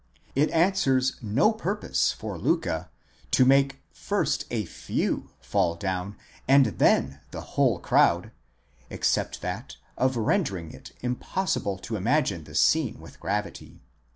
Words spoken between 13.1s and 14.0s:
gravity.